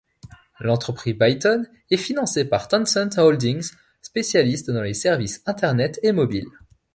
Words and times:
L'entreprise 0.59 1.15
Byton 1.15 1.65
est 1.91 1.97
financée 1.97 2.45
par 2.45 2.67
Tencent 2.67 3.19
Holdings, 3.19 3.71
spécialiste 4.01 4.71
dans 4.71 4.81
les 4.81 4.95
services 4.95 5.43
internet 5.45 5.99
et 6.01 6.11
mobiles. 6.11 6.49